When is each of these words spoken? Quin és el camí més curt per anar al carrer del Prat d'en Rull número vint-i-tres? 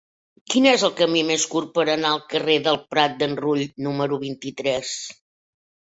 Quin 0.53 0.67
és 0.69 0.85
el 0.87 0.93
camí 1.01 1.21
més 1.27 1.43
curt 1.51 1.69
per 1.75 1.85
anar 1.95 2.13
al 2.13 2.23
carrer 2.33 2.57
del 2.69 2.79
Prat 2.95 3.15
d'en 3.21 3.39
Rull 3.45 3.61
número 3.89 4.19
vint-i-tres? 4.29 4.99